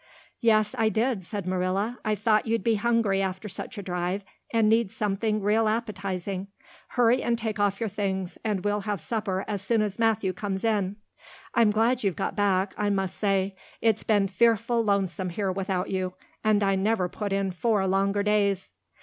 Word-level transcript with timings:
"Yes, 0.39 0.73
I 0.79 0.89
did," 0.89 1.23
said 1.23 1.45
Marilla. 1.45 1.99
"I 2.03 2.15
thought 2.15 2.47
you'd 2.47 2.63
be 2.63 2.73
hungry 2.73 3.21
after 3.21 3.47
such 3.47 3.77
a 3.77 3.83
drive 3.83 4.23
and 4.51 4.67
need 4.67 4.91
something 4.91 5.43
real 5.43 5.67
appetizing. 5.69 6.47
Hurry 6.87 7.21
and 7.21 7.37
take 7.37 7.59
off 7.59 7.79
your 7.79 7.87
things, 7.87 8.35
and 8.43 8.65
we'll 8.65 8.79
have 8.79 8.99
supper 8.99 9.45
as 9.47 9.61
soon 9.61 9.83
as 9.83 9.99
Matthew 9.99 10.33
comes 10.33 10.63
in. 10.63 10.95
I'm 11.53 11.69
glad 11.69 12.03
you've 12.03 12.15
got 12.15 12.35
back, 12.35 12.73
I 12.79 12.89
must 12.89 13.15
say. 13.15 13.55
It's 13.79 14.01
been 14.01 14.27
fearful 14.27 14.83
lonesome 14.83 15.29
here 15.29 15.51
without 15.51 15.91
you, 15.91 16.15
and 16.43 16.63
I 16.63 16.73
never 16.73 17.07
put 17.07 17.31
in 17.31 17.51
four 17.51 17.85
longer 17.85 18.23
days." 18.23 18.71